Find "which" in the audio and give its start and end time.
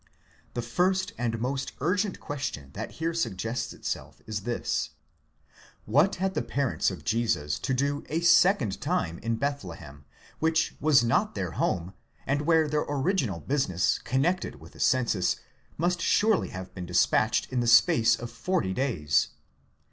10.39-10.73